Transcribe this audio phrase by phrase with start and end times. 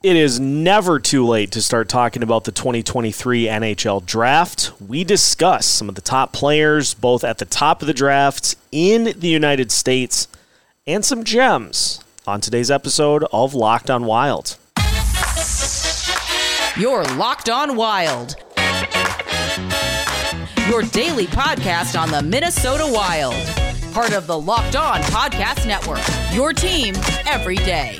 [0.00, 4.70] It is never too late to start talking about the 2023 NHL draft.
[4.80, 9.12] We discuss some of the top players, both at the top of the draft in
[9.18, 10.28] the United States,
[10.86, 14.56] and some gems on today's episode of Locked on Wild.
[16.76, 18.36] You're Locked on Wild.
[20.68, 23.34] Your daily podcast on the Minnesota Wild.
[23.92, 26.04] Part of the Locked On Podcast Network.
[26.32, 26.94] Your team
[27.26, 27.98] every day.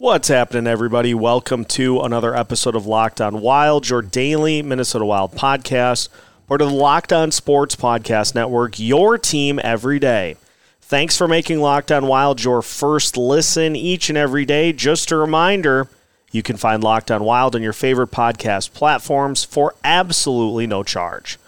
[0.00, 1.12] What's happening, everybody?
[1.12, 6.08] Welcome to another episode of Locked On Wild, your daily Minnesota Wild podcast,
[6.46, 10.36] part of the Locked On Sports Podcast Network, your team every day.
[10.80, 14.72] Thanks for making Locked On Wild your first listen each and every day.
[14.72, 15.88] Just a reminder
[16.30, 21.38] you can find Locked On Wild on your favorite podcast platforms for absolutely no charge.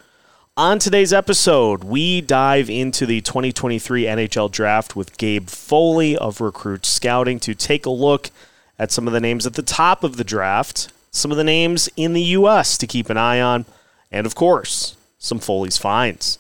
[0.61, 6.85] On today's episode, we dive into the 2023 NHL Draft with Gabe Foley of Recruit
[6.85, 8.31] Scouting to take a look
[8.79, 11.89] at some of the names at the top of the draft, some of the names
[11.97, 12.77] in the U.S.
[12.77, 13.65] to keep an eye on,
[14.13, 16.39] and of course, some Foley's finds.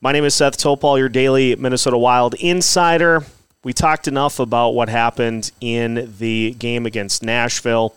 [0.00, 3.26] My name is Seth Topal, your daily Minnesota Wild insider.
[3.62, 7.94] We talked enough about what happened in the game against Nashville.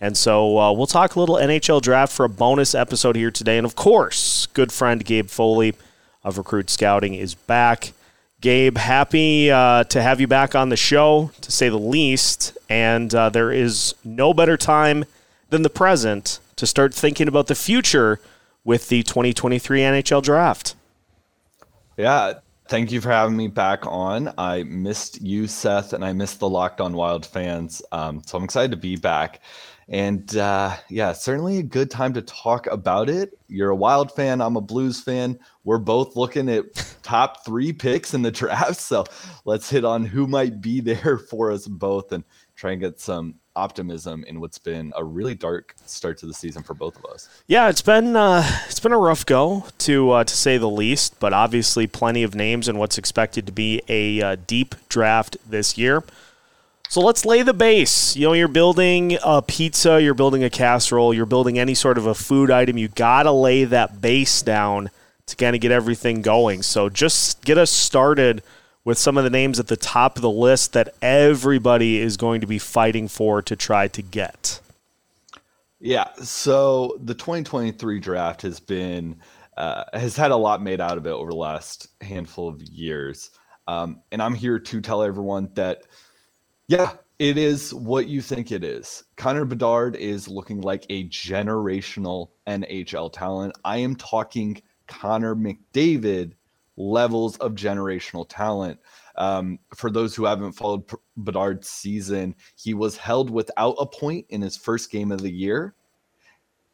[0.00, 3.56] And so uh, we'll talk a little NHL draft for a bonus episode here today.
[3.56, 5.74] And of course, good friend Gabe Foley
[6.22, 7.92] of Recruit Scouting is back.
[8.40, 12.56] Gabe, happy uh, to have you back on the show, to say the least.
[12.68, 15.04] And uh, there is no better time
[15.50, 18.20] than the present to start thinking about the future
[18.64, 20.74] with the 2023 NHL draft.
[21.96, 22.34] Yeah,
[22.68, 24.32] thank you for having me back on.
[24.36, 27.82] I missed you, Seth, and I missed the Locked On Wild fans.
[27.92, 29.40] Um, so I'm excited to be back.
[29.88, 33.38] And uh, yeah, certainly a good time to talk about it.
[33.48, 35.38] You're a Wild fan, I'm a Blues fan.
[35.64, 36.64] We're both looking at
[37.02, 38.80] top three picks in the draft.
[38.80, 39.04] So
[39.44, 42.24] let's hit on who might be there for us both and
[42.56, 46.62] try and get some optimism in what's been a really dark start to the season
[46.62, 47.28] for both of us.
[47.46, 51.18] Yeah, it's been uh, it's been a rough go to uh, to say the least,
[51.20, 55.78] but obviously plenty of names and what's expected to be a uh, deep draft this
[55.78, 56.02] year.
[56.94, 58.14] So let's lay the base.
[58.14, 62.06] You know, you're building a pizza, you're building a casserole, you're building any sort of
[62.06, 62.78] a food item.
[62.78, 64.90] You got to lay that base down
[65.26, 66.62] to kind of get everything going.
[66.62, 68.44] So just get us started
[68.84, 72.40] with some of the names at the top of the list that everybody is going
[72.42, 74.60] to be fighting for to try to get.
[75.80, 79.16] Yeah, so the 2023 draft has been
[79.56, 83.30] uh, has had a lot made out of it over the last handful of years,
[83.66, 85.82] um, and I'm here to tell everyone that
[86.68, 89.04] yeah, it is what you think it is.
[89.16, 93.54] Connor Bedard is looking like a generational NHL talent.
[93.64, 96.32] I am talking Connor McDavid
[96.76, 98.80] levels of generational talent.
[99.16, 104.42] Um, for those who haven't followed Bedard's season, he was held without a point in
[104.42, 105.74] his first game of the year.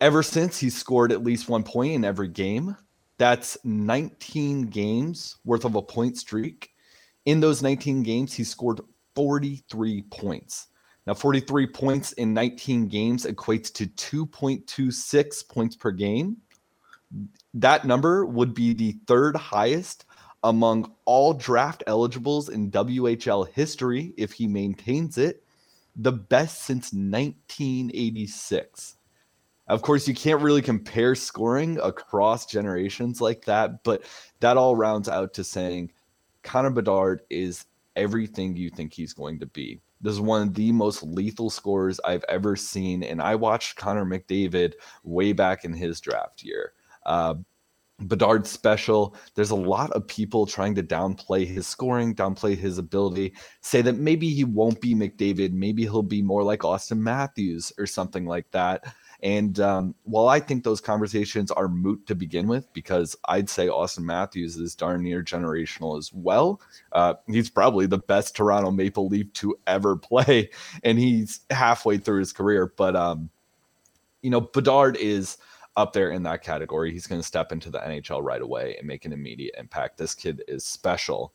[0.00, 2.76] Ever since, he scored at least one point in every game.
[3.18, 6.70] That's 19 games worth of a point streak.
[7.26, 8.80] In those 19 games, he scored
[9.14, 10.68] 43 points.
[11.06, 16.36] Now, 43 points in 19 games equates to 2.26 points per game.
[17.54, 20.04] That number would be the third highest
[20.42, 25.44] among all draft eligibles in WHL history if he maintains it,
[25.96, 28.96] the best since 1986.
[29.68, 34.02] Of course, you can't really compare scoring across generations like that, but
[34.40, 35.92] that all rounds out to saying
[36.42, 37.66] Connor Bedard is
[37.96, 39.80] everything you think he's going to be.
[40.00, 43.02] This is one of the most lethal scores I've ever seen.
[43.02, 44.74] And I watched Connor McDavid
[45.04, 46.72] way back in his draft year.
[47.04, 47.34] Uh,
[48.02, 49.14] Bedard special.
[49.34, 53.96] There's a lot of people trying to downplay his scoring, downplay his ability, say that
[53.96, 58.50] maybe he won't be McDavid, maybe he'll be more like Auston Matthews or something like
[58.52, 58.84] that.
[59.22, 63.66] And um, while I think those conversations are moot to begin with, because I'd say
[63.66, 66.60] Auston Matthews is darn near generational as well,
[66.92, 70.50] uh, he's probably the best Toronto Maple Leaf to ever play,
[70.82, 72.72] and he's halfway through his career.
[72.76, 73.30] But, um,
[74.22, 75.36] you know, Bedard is
[75.76, 76.92] up there in that category.
[76.92, 79.98] He's going to step into the NHL right away and make an immediate impact.
[79.98, 81.32] This kid is special.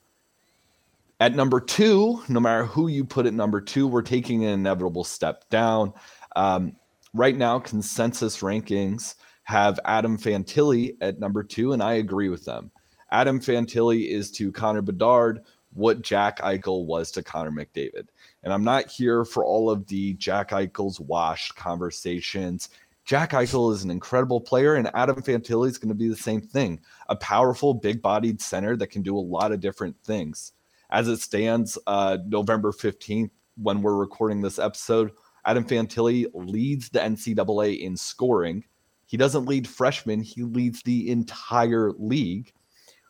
[1.19, 5.03] At number two, no matter who you put at number two, we're taking an inevitable
[5.05, 5.93] step down.
[6.35, 6.75] Um,
[7.15, 12.71] right now, consensus rankings have Adam Fantilli at number two, and I agree with them.
[13.11, 15.41] Adam Fantilli is to Connor Bedard
[15.73, 18.07] what Jack Eichel was to Connor McDavid.
[18.43, 22.69] And I'm not here for all of the Jack Eichel's washed conversations.
[23.03, 26.41] Jack Eichel is an incredible player, and Adam Fantilli is going to be the same
[26.41, 30.53] thing a powerful, big bodied center that can do a lot of different things.
[30.89, 35.11] As it stands, uh, November 15th, when we're recording this episode,
[35.45, 38.63] Adam Fantilli leads the NCAA in scoring.
[39.05, 42.51] He doesn't lead freshmen, he leads the entire league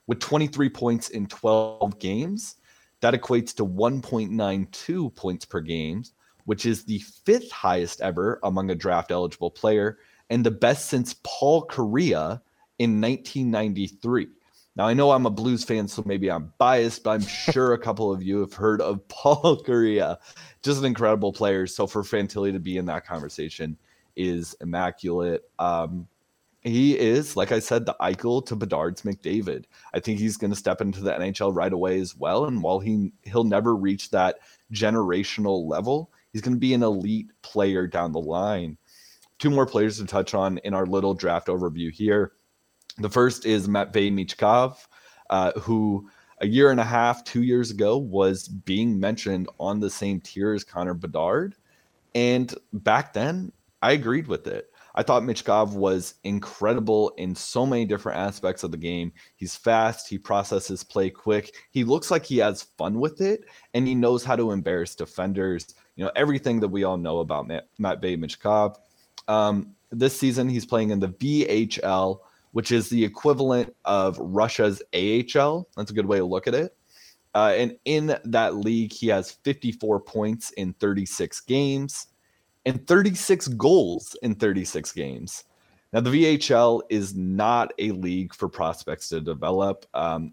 [0.08, 2.58] with 23 points in 12 games.
[3.02, 6.04] That equates to 1.92 points per game,
[6.46, 10.00] which is the fifth highest ever among a draft eligible player
[10.30, 12.42] and the best since Paul Kariya
[12.80, 14.28] in 1993.
[14.76, 17.80] Now, I know I'm a Blues fan, so maybe I'm biased, but I'm sure a
[17.80, 20.18] couple of you have heard of Paul Kariya.
[20.64, 21.66] Just an incredible player.
[21.66, 23.78] So for Fantilli to be in that conversation
[24.16, 25.44] is immaculate.
[25.60, 26.08] Um,
[26.62, 29.66] he is, like I said, the Eichel to Bedard's McDavid.
[29.94, 32.46] I think he's going to step into the NHL right away as well.
[32.46, 34.40] And while he he'll never reach that
[34.74, 38.78] generational level, he's going to be an elite player down the line.
[39.38, 42.32] Two more players to touch on in our little draft overview here.
[42.98, 44.78] The first is Matvey Michkov,
[45.30, 46.10] uh, who
[46.40, 50.54] a year and a half, two years ago, was being mentioned on the same tier
[50.54, 51.56] as Connor Bedard.
[52.14, 53.52] And back then,
[53.82, 54.72] I agreed with it.
[54.98, 59.12] I thought Michkov was incredible in so many different aspects of the game.
[59.36, 61.54] He's fast, he processes play quick.
[61.72, 63.44] He looks like he has fun with it,
[63.74, 65.76] and he knows how to embarrass defenders.
[65.98, 68.78] You know, everything that we all know about Matt, Matvey Michkov.
[69.28, 72.20] Um, this season, he's playing in the VHL
[72.56, 75.68] which is the equivalent of Russia's AHL.
[75.76, 76.74] That's a good way to look at it.
[77.34, 82.08] Uh, and in that league, he has 54 points in 36 games
[82.66, 85.44] and 36 goals in 36 games.
[85.92, 89.86] Now, the VHL is not a league for prospects to develop.
[89.94, 90.32] Um,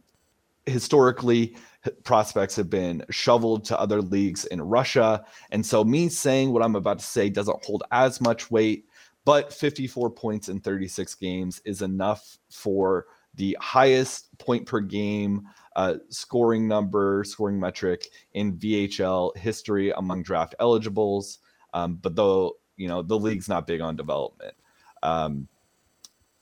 [0.67, 1.57] historically,
[2.05, 5.25] prospects have been shoveled to other leagues in Russia.
[5.51, 8.87] And so, me saying what I'm about to say doesn't hold as much weight
[9.25, 15.95] but 54 points in 36 games is enough for the highest point per game uh,
[16.09, 21.39] scoring number, scoring metric in VHL history among draft eligibles.
[21.73, 24.55] Um, but though, you know, the league's not big on development.
[25.03, 25.49] Um,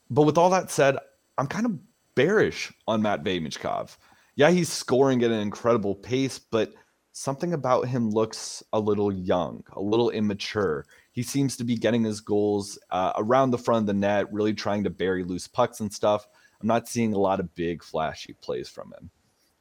[0.09, 0.97] but with all that said,
[1.37, 1.79] I'm kind of
[2.15, 3.97] bearish on Matt Michkov.
[4.35, 6.73] Yeah, he's scoring at an incredible pace, but
[7.13, 10.85] something about him looks a little young, a little immature.
[11.11, 14.53] He seems to be getting his goals uh, around the front of the net, really
[14.53, 16.27] trying to bury loose pucks and stuff.
[16.61, 19.09] I'm not seeing a lot of big, flashy plays from him.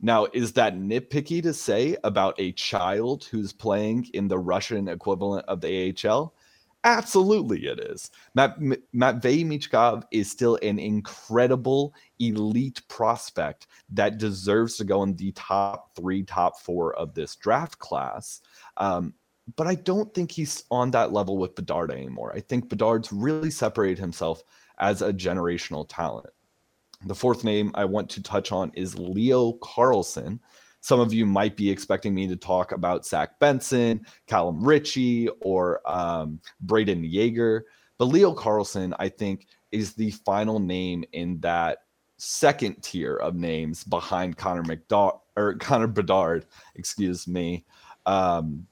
[0.01, 5.47] Now, is that nitpicky to say about a child who's playing in the Russian equivalent
[5.47, 6.35] of the AHL?
[6.85, 8.11] Absolutely, it is.
[8.35, 8.59] Matt,
[8.95, 15.95] Matvey Michkov is still an incredible elite prospect that deserves to go in the top
[15.95, 18.41] three, top four of this draft class.
[18.79, 19.13] Um,
[19.57, 22.33] but I don't think he's on that level with Bedard anymore.
[22.35, 24.43] I think Bedard's really separated himself
[24.79, 26.31] as a generational talent.
[27.07, 30.39] The fourth name I want to touch on is Leo Carlsson.
[30.83, 35.81] Some of you might be expecting me to talk about Zach Benson, Callum Ritchie, or
[35.91, 37.67] um, Brayden Yager.
[37.99, 41.79] But Leo Carlsson, I think, is the final name in that
[42.17, 47.65] second tier of names behind Connor McDowell or Connor Bedard, excuse me.
[48.07, 48.67] Um,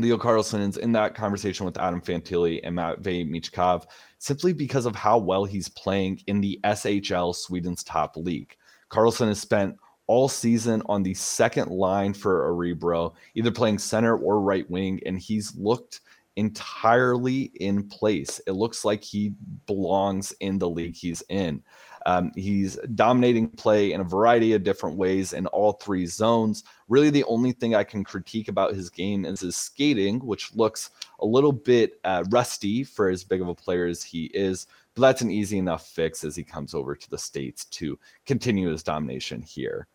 [0.00, 3.86] Leo Carlsson is in that conversation with Adam Fantilli and Matvey Michkov
[4.18, 8.56] simply because of how well he's playing in the SHL, Sweden's top league.
[8.90, 9.76] Carlsson has spent
[10.06, 15.18] all season on the second line for Örebro, either playing center or right wing, and
[15.18, 16.00] he's looked
[16.36, 18.40] entirely in place.
[18.46, 19.34] It looks like he
[19.66, 21.62] belongs in the league he's in.
[22.06, 26.64] Um, he's dominating play in a variety of different ways in all three zones.
[26.88, 30.90] Really, the only thing I can critique about his game is his skating, which looks
[31.20, 34.66] a little bit uh, rusty for as big of a player as he is.
[34.94, 38.70] But that's an easy enough fix as he comes over to the States to continue
[38.70, 39.86] his domination here.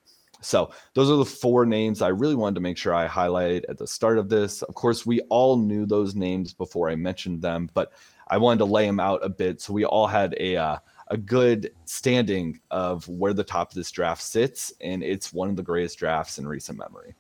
[0.41, 3.77] So those are the four names I really wanted to make sure I highlighted at
[3.77, 4.61] the start of this.
[4.61, 7.93] Of course, we all knew those names before I mentioned them, but
[8.27, 11.17] I wanted to lay them out a bit so we all had a uh, a
[11.17, 15.63] good standing of where the top of this draft sits, and it's one of the
[15.63, 17.13] greatest drafts in recent memory.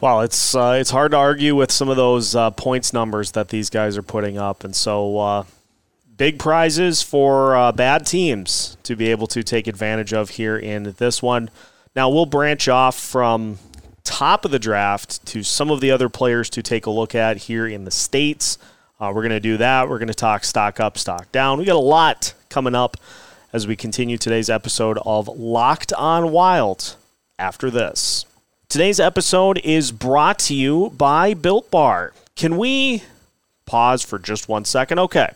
[0.00, 3.48] Well, it's uh, it's hard to argue with some of those uh, points numbers that
[3.48, 5.44] these guys are putting up, and so uh,
[6.16, 10.94] big prizes for uh, bad teams to be able to take advantage of here in
[10.98, 11.50] this one.
[11.94, 13.58] Now we'll branch off from
[14.04, 17.36] top of the draft to some of the other players to take a look at
[17.36, 18.58] here in the states.
[18.98, 19.88] Uh, we're going to do that.
[19.88, 21.58] We're going to talk stock up, stock down.
[21.58, 22.98] We got a lot coming up
[23.50, 26.96] as we continue today's episode of Locked on Wild
[27.38, 28.26] after this.
[28.68, 32.12] Today's episode is brought to you by Built Bar.
[32.36, 33.04] Can we
[33.64, 34.98] pause for just one second?
[34.98, 35.30] Okay.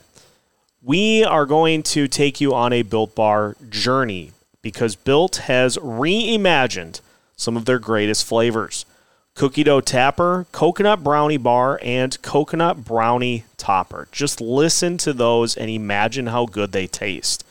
[0.82, 7.00] we are going to take you on a Built Bar journey because Built has reimagined
[7.34, 8.84] some of their greatest flavors
[9.36, 14.08] cookie dough tapper, coconut brownie bar, and coconut brownie topper.
[14.10, 17.44] Just listen to those and imagine how good they taste.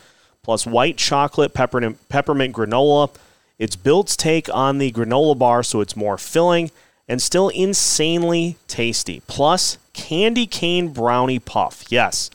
[0.43, 3.09] Plus, white chocolate peppermint, peppermint granola.
[3.57, 6.71] It's Built's take on the granola bar, so it's more filling
[7.07, 9.21] and still insanely tasty.
[9.27, 11.85] Plus, candy cane brownie puff.
[11.89, 12.29] Yes,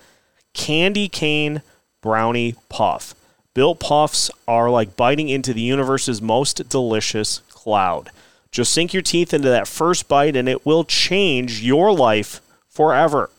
[0.55, 1.63] candy cane
[2.01, 3.15] brownie puff.
[3.53, 8.11] Built puffs are like biting into the universe's most delicious cloud.
[8.51, 13.31] Just sink your teeth into that first bite and it will change your life forever.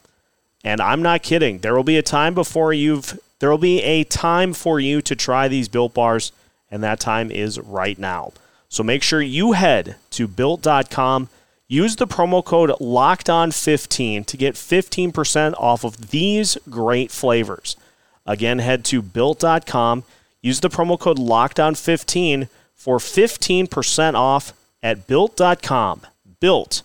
[0.64, 1.60] And I'm not kidding.
[1.60, 5.16] There will be a time before you've there will be a time for you to
[5.16, 6.32] try these built bars
[6.70, 8.34] and that time is right now.
[8.70, 11.30] So make sure you head to built.com
[11.72, 17.78] Use the promo code LOCKEDON15 to get 15% off of these great flavors.
[18.26, 20.04] Again, head to built.com.
[20.42, 24.52] Use the promo code LOCKEDON15 for 15% off
[24.84, 26.02] at built.com.
[26.40, 26.82] Built.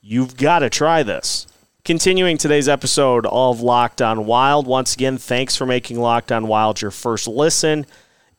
[0.00, 1.46] You've got to try this.
[1.84, 4.66] Continuing today's episode of Locked On Wild.
[4.66, 7.86] Once again, thanks for making Locked On Wild your first listen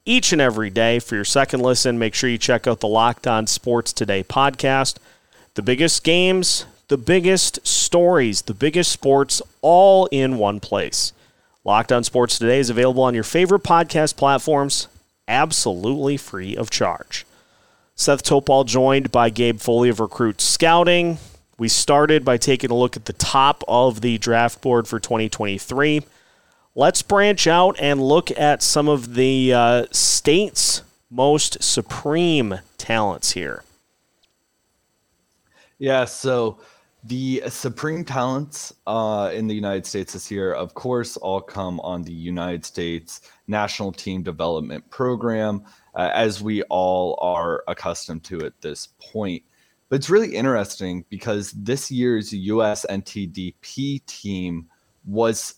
[0.06, 1.00] each and every day.
[1.00, 4.98] For your second listen, make sure you check out the Locked On Sports Today podcast.
[5.54, 11.14] The biggest games, the biggest stories, the biggest sports all in one place.
[11.64, 14.88] Locked on Sports Today is available on your favorite podcast platforms,
[15.28, 17.26] absolutely free of charge.
[18.00, 21.18] Seth Topal joined by Gabe Foley of Recruit Scouting.
[21.58, 26.04] We started by taking a look at the top of the draft board for 2023.
[26.76, 33.64] Let's branch out and look at some of the uh, state's most supreme talents here.
[35.80, 36.60] Yeah, so
[37.04, 42.04] the supreme talents uh, in the United States this year, of course, all come on
[42.04, 45.64] the United States National Team Development Program,
[45.98, 49.44] uh, as we all are accustomed to at this point.
[49.90, 54.68] But it's really interesting because this year's US NTDP team
[55.06, 55.56] was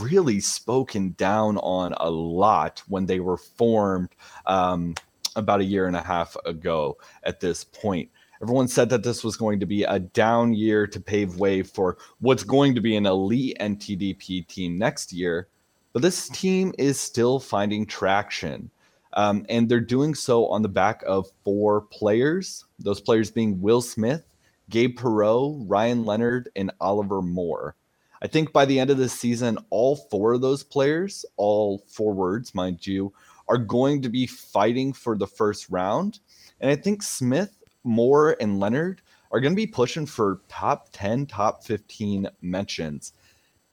[0.00, 4.10] really spoken down on a lot when they were formed
[4.46, 4.94] um,
[5.36, 8.08] about a year and a half ago at this point.
[8.42, 11.96] Everyone said that this was going to be a down year to pave way for
[12.20, 15.48] what's going to be an elite NTDP team next year.
[15.92, 18.70] But this team is still finding traction.
[19.14, 23.80] Um, and they're doing so on the back of four players, those players being Will
[23.80, 24.24] Smith,
[24.70, 27.76] Gabe Perreault, Ryan Leonard, and Oliver Moore.
[28.22, 32.54] I think by the end of the season, all four of those players, all forwards,
[32.54, 33.12] mind you,
[33.48, 36.20] are going to be fighting for the first round.
[36.60, 41.26] And I think Smith Moore and Leonard are going to be pushing for top 10,
[41.26, 43.12] top 15 mentions.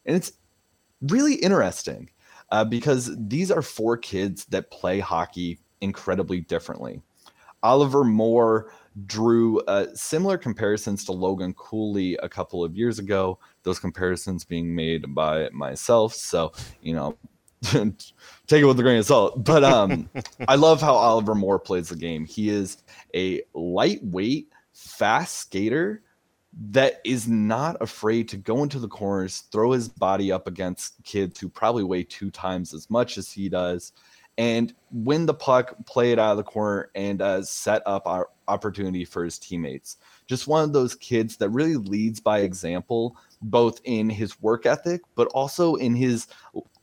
[0.06, 0.34] And it's
[1.02, 2.10] really interesting
[2.52, 7.02] uh, because these are four kids that play hockey incredibly differently.
[7.64, 8.72] Oliver Moore
[9.06, 14.74] drew uh, similar comparisons to Logan Cooley a couple of years ago, those comparisons being
[14.74, 16.14] made by myself.
[16.14, 17.18] So, you know,
[17.62, 19.44] take it with a grain of salt.
[19.44, 20.10] But um,
[20.48, 22.26] I love how Oliver Moore plays the game.
[22.26, 22.78] He is
[23.16, 26.02] a lightweight, fast skater
[26.54, 31.40] that is not afraid to go into the corners, throw his body up against kids
[31.40, 33.94] who probably weigh two times as much as he does,
[34.38, 38.30] and win the puck, play it out of the corner, and uh, set up our
[38.48, 39.98] opportunity for his teammates.
[40.28, 45.02] Just one of those kids that really leads by example, both in his work ethic,
[45.16, 46.28] but also in his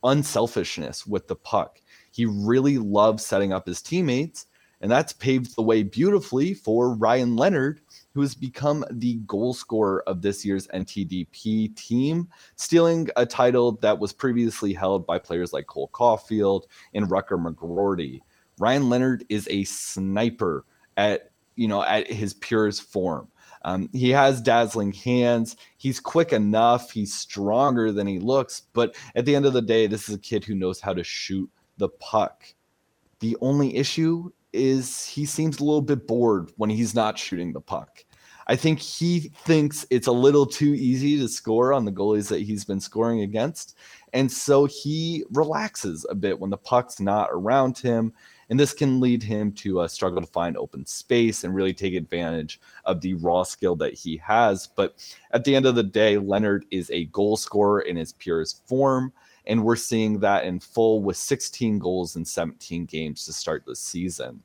[0.03, 1.81] unselfishness with the puck.
[2.11, 4.47] He really loves setting up his teammates,
[4.81, 7.81] and that's paved the way beautifully for Ryan Leonard,
[8.19, 13.97] who has become the goal scorer of this year's NTDP team, stealing a title that
[13.97, 18.19] was previously held by players like Cole Caufield and Rutger McGroarty.
[18.59, 20.65] Ryan Leonard is a sniper
[20.97, 23.29] at you know at his purest form.
[23.63, 25.55] Um, he has dazzling hands.
[25.77, 26.91] He's quick enough.
[26.91, 28.63] He's stronger than he looks.
[28.73, 31.05] But at the end of the day, this is a kid who knows how to
[31.05, 32.53] shoot the puck.
[33.21, 37.61] The only issue is he seems a little bit bored when he's not shooting the
[37.61, 38.05] puck.
[38.49, 42.41] I think he thinks it's a little too easy to score on the goalies that
[42.41, 43.77] he's been scoring against.
[44.15, 48.13] And so he relaxes a bit when the puck's not around him
[48.51, 51.95] and this can lead him to uh, struggle to find open space and really take
[51.95, 54.67] advantage of the raw skill that he has.
[54.67, 54.95] But
[55.33, 59.13] at the end of the day, Leonard is a goal scorer in his purest form.
[59.47, 63.77] And we're seeing that in full with 16 goals in 17 games to start the
[63.77, 64.43] season.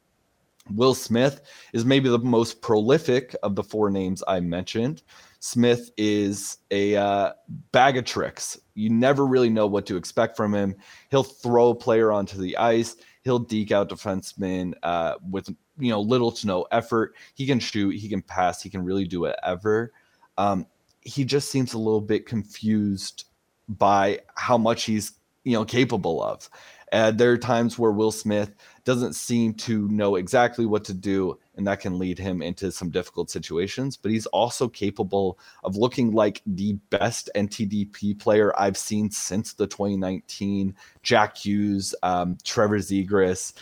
[0.72, 1.42] Will Smith
[1.74, 5.04] is maybe the most prolific of the four names I mentioned.
[5.40, 7.34] Smith is a uh,
[7.74, 8.58] bag of tricks.
[8.76, 10.76] You never really know what to expect from him.
[11.12, 12.96] He'll throw a player onto the ice.
[13.24, 17.16] He'll deke out defensemen uh, with you know little to no effort.
[17.36, 17.96] He can shoot.
[17.96, 18.62] He can pass.
[18.62, 19.92] He can really do whatever.
[20.38, 20.66] Um,
[21.02, 23.26] he just seems a little bit confused
[23.68, 26.50] by how much he's you know capable of.
[26.94, 28.54] Uh, there are times where Will Smith
[28.86, 32.90] doesn't seem to know exactly what to do, and that can lead him into some
[32.90, 33.96] difficult situations.
[33.96, 39.68] But he's also capable of looking like the best NTDP player I've seen since the
[39.68, 43.54] 2019 Jack Hughes, um, Trevor Zegras,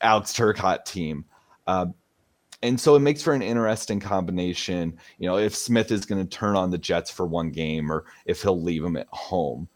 [0.00, 1.24] Alex Turcotte team.
[1.66, 1.86] Uh,
[2.62, 4.98] and so it makes for an interesting combination.
[5.18, 8.04] You know, if Smith is going to turn on the Jets for one game or
[8.26, 9.68] if he'll leave them at home.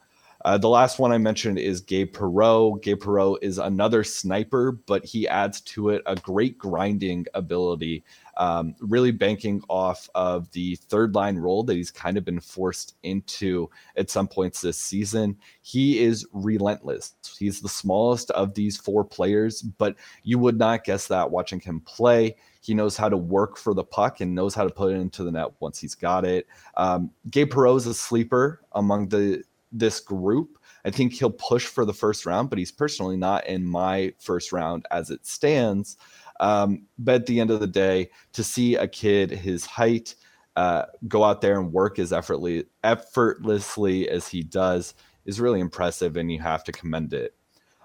[0.45, 2.83] Uh, the last one I mentioned is Gabe Perreault.
[2.83, 8.05] Gabe Perreault is another sniper, but he adds to it a great grinding ability,
[8.39, 12.97] um, really banking off of the third line role that he's kind of been forced
[13.05, 15.37] into at some points this season.
[15.61, 17.15] He is relentless.
[17.39, 19.95] He's the smallest of these four players, but
[20.25, 22.35] you would not guess that watching him play.
[22.63, 25.25] He knows how to work for the puck and knows how to put it into
[25.25, 26.47] the net once he's got it.
[26.77, 29.43] Um, Gabe Perreault is a sleeper among the
[29.73, 30.59] this group.
[30.85, 34.53] I think he'll push for the first round, but he's personally not in my first
[34.53, 35.97] round as it stands.
[36.41, 40.17] Um, but at the end of the day, to see a kid his height
[40.57, 46.17] uh, go out there and work as effortlessly, effortlessly as he does is really impressive,
[46.17, 47.35] and you have to commend it.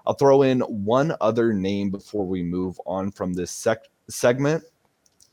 [0.06, 4.64] I'll throw in one other name before we move on from this sec- segment.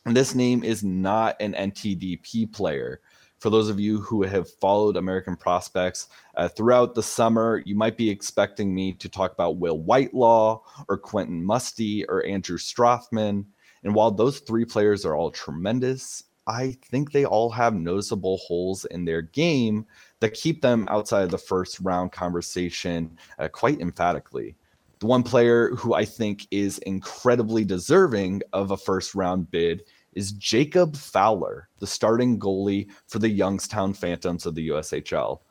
[0.06, 3.02] And this name is not an NTDP player.
[3.46, 7.96] For those of you who have followed American prospects uh, throughout the summer, you might
[7.96, 13.46] be expecting me to talk about Will Whitelaw or Quentin Musty or Andrew Strathmann.
[13.84, 18.86] And while those three players are all tremendous, I think they all have noticeable holes
[18.86, 19.86] in their game
[20.22, 24.56] that keep them outside of the first round conversation uh, quite emphatically.
[25.02, 29.84] The one player who I think is incredibly deserving of a first round bid
[30.16, 35.42] is Jacob Fowler, the starting goalie for the Youngstown Phantoms of the USHL.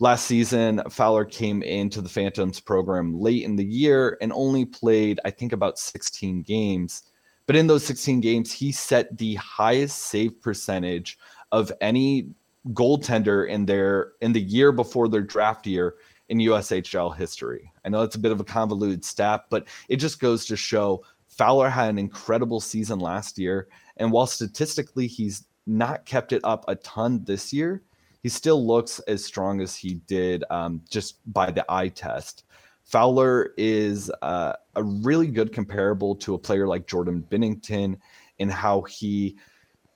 [0.00, 5.18] Last season, Fowler came into the Phantoms program late in the year and only played,
[5.24, 7.04] I think, about 16 games.
[7.46, 11.18] But in those 16 games, he set the highest save percentage
[11.50, 12.28] of any
[12.68, 15.96] goaltender in their in the year before their draft year
[16.28, 17.72] in USHL history.
[17.84, 21.02] I know that's a bit of a convoluted stat, but it just goes to show
[21.38, 26.64] Fowler had an incredible season last year and while statistically he's not kept it up
[26.68, 27.82] a ton this year,
[28.22, 32.44] he still looks as strong as he did um, just by the eye test.
[32.84, 37.98] Fowler is uh, a really good comparable to a player like Jordan Binnington
[38.38, 39.36] in how he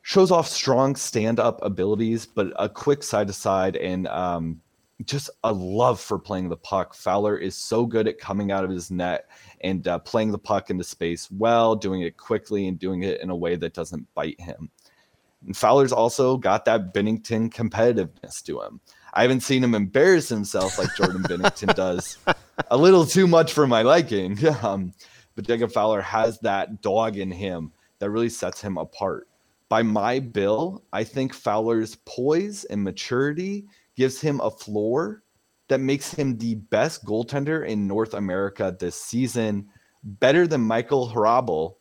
[0.03, 4.61] shows off strong stand up abilities, but a quick side to side and um,
[5.07, 6.95] just a love for playing the puck.
[6.95, 9.29] Fowler is so good at coming out of his net
[9.61, 13.31] and uh, playing the puck into space well, doing it quickly, and doing it in
[13.31, 14.71] a way that doesn't bite him.
[15.47, 18.81] And Fowler's also got that Binnington competitiveness to him.
[19.15, 22.19] I haven't seen him embarrass himself like Jordan Binnington does,
[22.71, 24.38] a little too much for my liking.
[24.62, 24.93] Um,
[25.35, 29.29] but Jacob Fowler has that dog in him that really sets him apart.
[29.69, 33.67] By my bill, I think Fowler's poise and maturity
[34.03, 35.23] gives him a floor
[35.69, 39.69] that makes him the best goaltender in North America this season,
[40.03, 41.77] better than Michael Hrabal.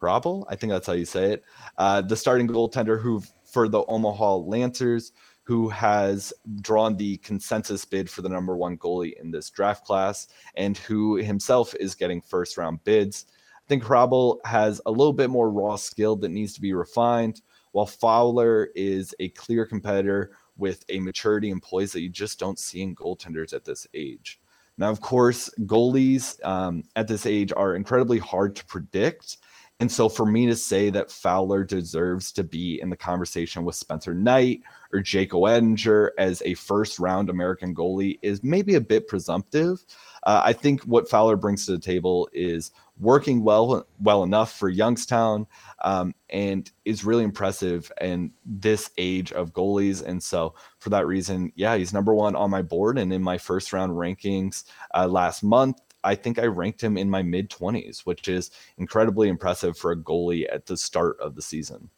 [0.00, 1.44] Hrabal, I think that's how you say it.
[1.76, 8.08] Uh, the starting goaltender who for the Omaha Lancers, who has drawn the consensus bid
[8.08, 12.56] for the number one goalie in this draft class, and who himself is getting first
[12.56, 13.26] round bids.
[13.56, 17.42] I think Hrabal has a little bit more raw skill that needs to be refined,
[17.72, 22.58] while Fowler is a clear competitor with a maturity and poise that you just don't
[22.58, 24.40] see in goaltenders at this age.
[24.76, 29.38] Now, of course, goalies um, at this age are incredibly hard to predict.
[29.80, 33.76] And so for me to say that Fowler deserves to be in the conversation with
[33.76, 34.62] Spencer Knight
[34.92, 39.84] or Jake Oettinger as a first round American goalie is maybe a bit presumptive.
[40.24, 44.68] Uh, I think what Fowler brings to the table is working well well enough for
[44.68, 45.46] Youngstown
[45.84, 50.04] um, and is really impressive in this age of goalies.
[50.04, 53.38] And so for that reason, yeah, he's number one on my board and in my
[53.38, 55.80] first round rankings uh, last month.
[56.04, 59.96] I think I ranked him in my mid 20s, which is incredibly impressive for a
[59.96, 61.90] goalie at the start of the season.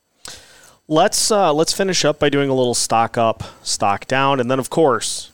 [0.89, 4.59] Let's uh, let's finish up by doing a little stock up, stock down, and then
[4.59, 5.31] of course,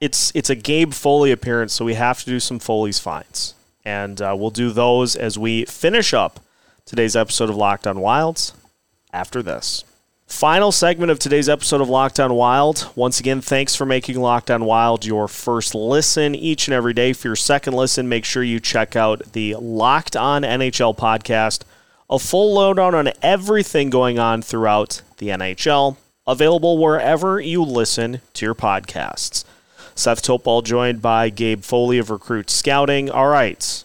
[0.00, 3.54] it's it's a Gabe Foley appearance, so we have to do some Foley's finds,
[3.84, 6.38] and uh, we'll do those as we finish up
[6.84, 8.52] today's episode of Locked on Wilds
[9.12, 9.84] after this.
[10.30, 12.88] Final segment of today's episode of Locked On Wild.
[12.94, 17.12] Once again, thanks for making Locked On Wild your first listen each and every day.
[17.12, 21.62] For your second listen, make sure you check out the Locked On NHL podcast,
[22.08, 25.96] a full lowdown on everything going on throughout the NHL,
[26.28, 29.44] available wherever you listen to your podcasts.
[29.96, 33.10] Seth Topol joined by Gabe Foley of Recruit Scouting.
[33.10, 33.84] All right,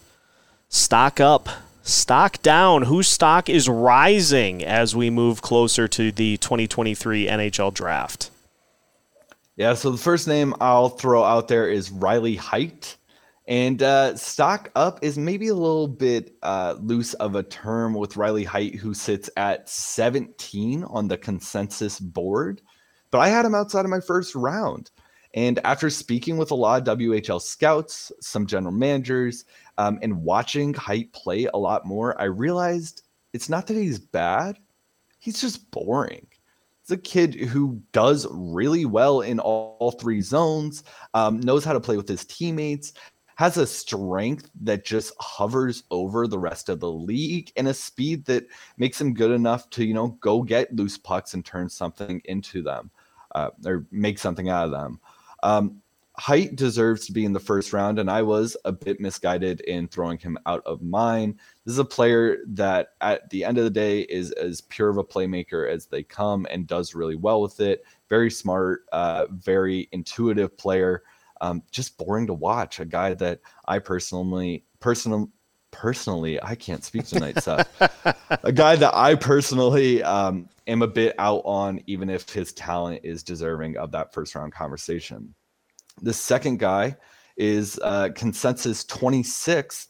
[0.70, 1.50] stock up
[1.86, 2.82] stock down?
[2.84, 8.32] Whose stock is rising as we move closer to the 2023 NHL draft?
[9.56, 12.98] Yeah, so the first name I'll throw out there is Riley Heidt.
[13.48, 18.18] And uh, stock up is maybe a little bit uh, loose of a term with
[18.18, 22.62] Riley Heidt, who sits at 17 on the consensus board.
[23.12, 24.90] But I had him outside of my first round.
[25.36, 29.46] And after speaking with a lot of WHL scouts, some general managers,
[29.78, 34.58] um, and watching Heidt play a lot more, I realized it's not that he's bad,
[35.20, 36.28] he's just boring.
[36.82, 40.84] It's a kid who does really well in all, all three zones,
[41.16, 42.94] um, knows how to play with his teammates,
[43.36, 48.24] has a strength that just hovers over the rest of the league and a speed
[48.26, 52.22] that makes him good enough to, you know, go get loose pucks and turn something
[52.26, 52.90] into them
[53.34, 55.00] uh, or make something out of them.
[55.44, 55.82] Um,
[56.18, 59.88] Heidt deserves to be in the first round, and I was a bit misguided in
[59.88, 61.38] throwing him out of mine.
[61.66, 64.98] This is a player that, at the end of the day, is as pure of
[64.98, 67.84] a playmaker as they come and does really well with it.
[68.10, 71.04] Very smart, uh, very intuitive player.
[71.42, 72.80] Um, just boring to watch.
[72.80, 75.30] A guy that I personally, personal,
[75.72, 77.70] personally, I can't speak tonight, Seth.
[78.44, 83.02] a guy that I personally um, am a bit out on, even if his talent
[83.04, 85.36] is deserving of that first round conversation.
[86.06, 86.98] The second guy
[87.36, 89.88] is uh, consensus 26th,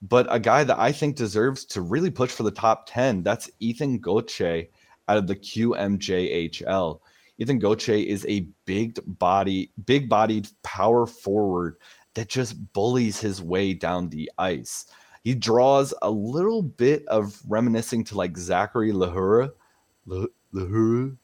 [0.00, 3.22] but a guy that I think deserves to really push for the top 10.
[3.22, 4.68] That's Ethan Gauthier
[5.08, 7.00] out of the QMJHL.
[7.36, 11.76] Ethan Gauthier is a big body, big bodied power forward
[12.14, 14.86] that just bullies his way down the ice.
[15.22, 19.50] He draws a little bit of reminiscing to like Zachary L'Heureux,
[20.06, 21.18] L'Heureux,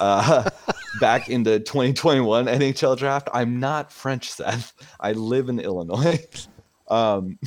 [0.00, 0.48] uh,
[1.00, 3.28] back in the 2021 NHL draft.
[3.32, 4.72] I'm not French, Seth.
[5.00, 6.24] I live in Illinois.
[6.86, 7.38] Um,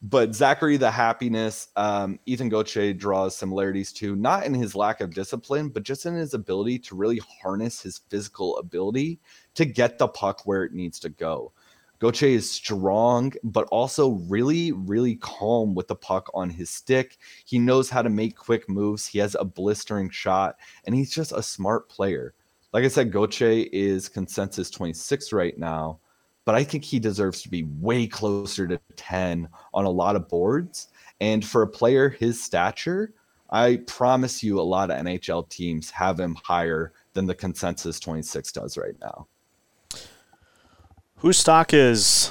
[0.00, 5.12] but Zachary the happiness, um, Ethan Gauthier draws similarities to not in his lack of
[5.12, 9.18] discipline, but just in his ability to really harness his physical ability
[9.54, 11.52] to get the puck where it needs to go.
[11.98, 17.18] Gauthier is strong, but also really, really calm with the puck on his stick.
[17.44, 19.04] He knows how to make quick moves.
[19.04, 22.34] He has a blistering shot, and he's just a smart player.
[22.72, 26.00] Like I said, Gauthier is consensus 26 right now,
[26.44, 30.28] but I think he deserves to be way closer to 10 on a lot of
[30.28, 30.88] boards.
[31.20, 33.14] And for a player his stature,
[33.50, 38.52] I promise you a lot of NHL teams have him higher than the consensus 26
[38.52, 39.26] does right now.
[41.16, 42.30] Whose stock is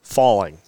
[0.00, 0.58] falling?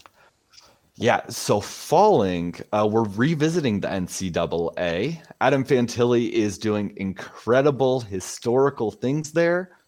[0.96, 5.22] Yeah, so falling, uh, we're revisiting the NCAA.
[5.40, 9.78] Adam Fantilli is doing incredible historical things there.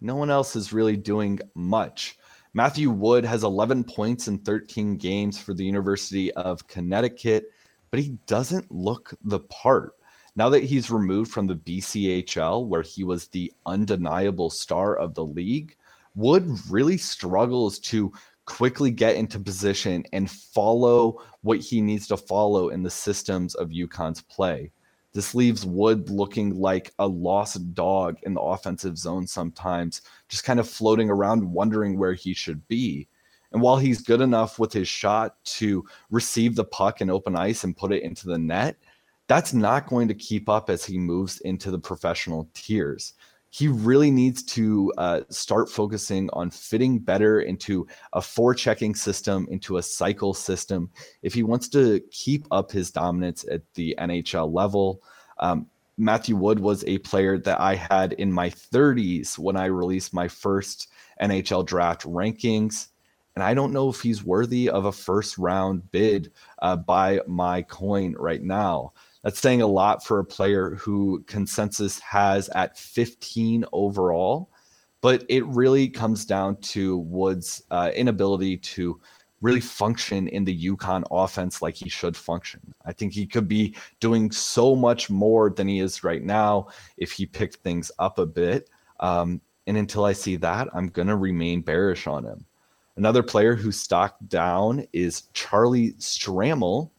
[0.00, 2.18] No one else is really doing much.
[2.54, 7.52] Matthew Wood has 11 points in 13 games for the University of Connecticut,
[7.90, 9.96] but he doesn't look the part.
[10.34, 15.24] Now that he's removed from the BCHL, where he was the undeniable star of the
[15.24, 15.76] league,
[16.14, 18.12] Wood really struggles to
[18.48, 23.68] quickly get into position and follow what he needs to follow in the systems of
[23.68, 24.72] UConn's play.
[25.12, 30.58] This leaves Wood looking like a lost dog in the offensive zone sometimes, just kind
[30.58, 33.06] of floating around, wondering where he should be.
[33.52, 37.64] And while he's good enough with his shot to receive the puck in open ice
[37.64, 38.76] and put it into the net,
[39.26, 43.12] that's not going to keep up as he moves into the professional tiers
[43.50, 49.78] he really needs to uh, start focusing on fitting better into a forechecking system, into
[49.78, 50.90] a cycle system.
[51.22, 55.02] If he wants to keep up his dominance at the NHL level,
[55.38, 60.14] um, Matthew Wood was a player that I had in my 30s when I released
[60.14, 60.88] my first
[61.20, 62.88] NHL draft rankings.
[63.34, 67.62] And I don't know if he's worthy of a first round bid uh, by my
[67.62, 68.92] coin right now.
[69.22, 74.50] That's saying a lot for a player who consensus has at 15 overall.
[75.00, 79.00] But it really comes down to Wood's uh, inability to
[79.40, 82.74] really function in the UConn offense like he should function.
[82.84, 87.12] I think he could be doing so much more than he is right now if
[87.12, 88.68] he picked things up a bit.
[89.00, 92.44] Um, and until I see that, I'm going to remain bearish on him.
[92.96, 96.90] Another player who stocked down is Charlie Stramel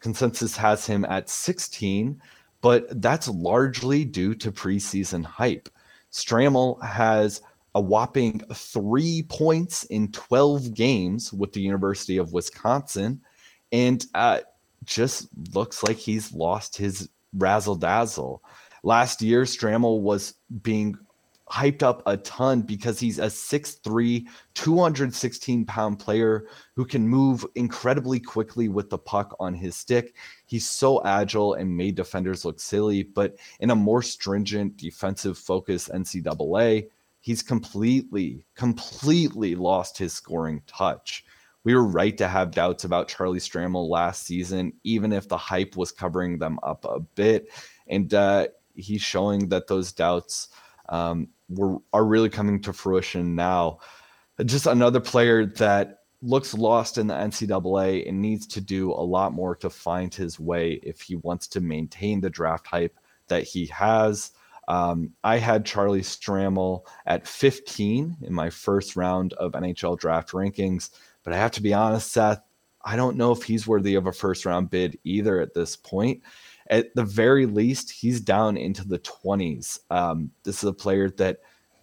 [0.00, 2.20] Consensus has him at 16,
[2.60, 5.68] but that's largely due to preseason hype.
[6.12, 7.42] Stramel has
[7.74, 13.20] a whopping three points in 12 games with the University of Wisconsin
[13.72, 14.40] and uh,
[14.84, 18.42] just looks like he's lost his razzle dazzle.
[18.82, 20.96] Last year, Stramel was being
[21.50, 28.20] hyped up a ton because he's a 6'3, 216 pound player who can move incredibly
[28.20, 30.14] quickly with the puck on his stick.
[30.46, 35.88] He's so agile and made defenders look silly, but in a more stringent defensive focus
[35.88, 36.88] NCAA,
[37.20, 41.24] he's completely, completely lost his scoring touch.
[41.64, 45.76] We were right to have doubts about Charlie Stramel last season, even if the hype
[45.76, 47.50] was covering them up a bit.
[47.88, 50.48] And uh, he's showing that those doubts
[50.88, 53.78] um, were are really coming to fruition now.
[54.44, 59.32] Just another player that looks lost in the NCAA and needs to do a lot
[59.32, 62.98] more to find his way if he wants to maintain the draft hype
[63.28, 64.32] that he has.
[64.66, 70.90] Um, I had Charlie Stramel at 15 in my first round of NHL draft rankings,
[71.22, 72.42] but I have to be honest, Seth,
[72.84, 76.22] I don't know if he's worthy of a first round bid either at this point
[76.68, 79.80] at the very least, he's down into the 20s.
[79.90, 81.38] Um, this is a player that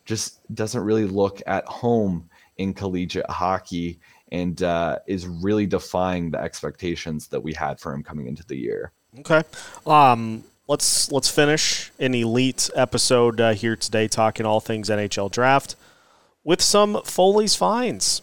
[0.05, 3.99] just doesn't really look at home in collegiate hockey
[4.31, 8.55] and uh, is really defying the expectations that we had for him coming into the
[8.55, 8.91] year.
[9.19, 9.43] Okay.
[9.85, 15.75] Um, let's let's finish an elite episode uh, here today, talking all things NHL draft
[16.43, 18.21] with some Foley's finds.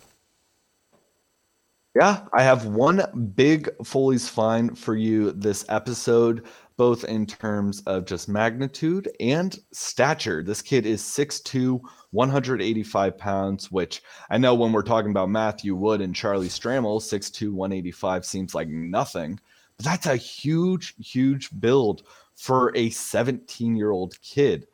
[1.95, 3.03] Yeah, I have one
[3.35, 6.47] big Foley's find for you this episode,
[6.79, 10.43] both in terms of just magnitude and stature.
[10.43, 16.01] This kid is 6'2, 185 pounds, which I know when we're talking about Matthew Wood
[16.01, 19.39] and Charlie Stramel, 6'2, 185 seems like nothing.
[19.77, 22.05] But that's a huge, huge build
[22.37, 24.67] for a 17 year old kid.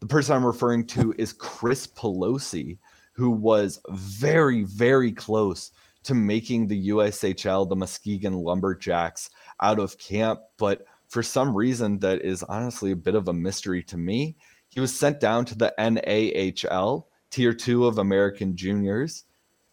[0.00, 2.78] The person I'm referring to is Chris Pelosi,
[3.12, 5.70] who was very, very close
[6.04, 10.40] to making the USHL, the Muskegon Lumberjacks, out of camp.
[10.56, 14.36] But for some reason that is honestly a bit of a mystery to me,
[14.68, 19.24] he was sent down to the NAHL, tier two of American juniors,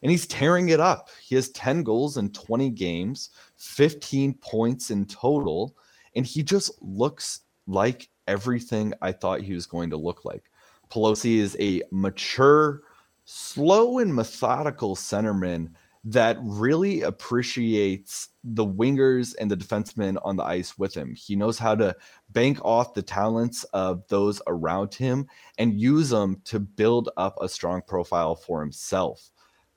[0.02, 1.10] and he's tearing it up.
[1.22, 5.76] He has 10 goals in 20 games, 15 points in total,
[6.16, 10.44] and he just looks like everything I thought he was going to look like.
[10.90, 12.82] Pelosi is a mature,
[13.26, 15.70] slow, and methodical centerman
[16.04, 21.14] that really appreciates the wingers and the defensemen on the ice with him.
[21.16, 21.96] He knows how to
[22.30, 25.28] bank off the talents of those around him
[25.60, 29.30] and use them to build up a strong profile for himself.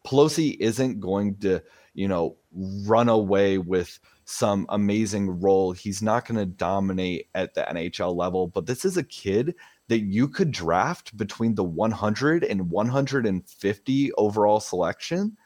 [0.07, 5.73] Pelosi isn't going to, you know, run away with some amazing role.
[5.73, 9.55] He's not going to dominate at the NHL level, but this is a kid
[9.89, 15.37] that you could draft between the 100 and 150 overall selection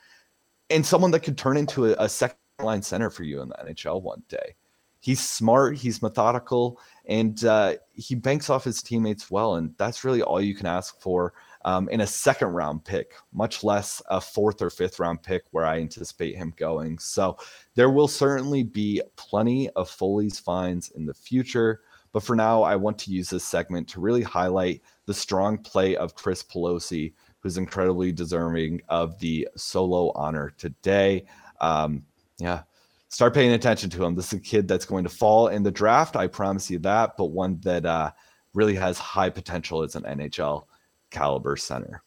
[0.70, 3.54] and someone that could turn into a, a second line center for you in the
[3.57, 4.54] NHL one day.
[5.00, 9.54] He's smart, he's methodical, and uh, he banks off his teammates well.
[9.54, 13.62] And that's really all you can ask for um, in a second round pick, much
[13.62, 16.98] less a fourth or fifth round pick where I anticipate him going.
[16.98, 17.38] So
[17.74, 21.83] there will certainly be plenty of Foley's finds in the future.
[22.12, 25.94] But for now, I want to use this segment to really highlight the strong play
[25.96, 27.12] of Chris Pelosi,
[27.49, 31.25] who's incredibly deserving of the solo honor today.
[31.63, 32.05] Um,
[32.37, 32.65] yeah,
[33.09, 34.15] start paying attention to him.
[34.15, 36.15] This is a kid that's going to fall in the draft.
[36.15, 38.11] I promise you that, but one that uh,
[38.53, 40.65] really has high potential as an NHL
[41.11, 42.03] caliber center.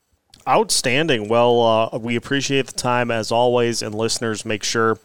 [0.48, 1.28] Outstanding.
[1.28, 5.00] Well, uh, we appreciate the time as always, and listeners, make sure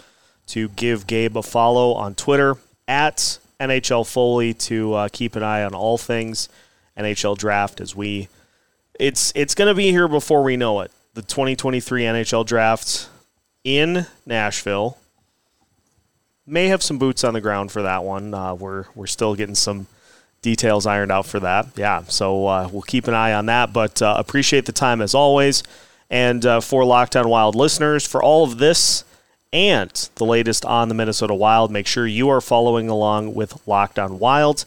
[0.48, 5.64] to give Gabe a follow on Twitter at NHL Foley to uh, keep an eye
[5.64, 6.50] on all things
[6.98, 8.28] NHL draft as we
[8.98, 10.90] it's it's going to be here before we know it.
[11.14, 13.08] The 2023 NHL draft
[13.64, 14.98] in Nashville
[16.46, 18.32] may have some boots on the ground for that one.
[18.32, 19.86] Uh, we're we're still getting some
[20.42, 21.66] details ironed out for that.
[21.76, 23.72] Yeah, so uh, we'll keep an eye on that.
[23.72, 25.62] But uh, appreciate the time as always,
[26.10, 29.04] and uh, for Locked On Wild listeners, for all of this
[29.52, 33.98] and the latest on the Minnesota Wild, make sure you are following along with Locked
[33.98, 34.64] On Wild.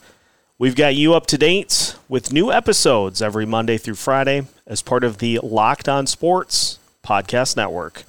[0.59, 5.05] We've got you up to date with new episodes every Monday through Friday as part
[5.05, 8.03] of the Locked On Sports Podcast Network.